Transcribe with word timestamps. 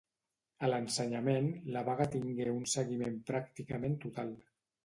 A 0.67 0.69
l'ensenyament 0.71 1.51
la 1.77 1.85
vaga 1.91 2.09
tingué 2.15 2.49
un 2.57 2.67
seguiment 2.75 3.23
pràcticament 3.29 3.99
total. 4.09 4.35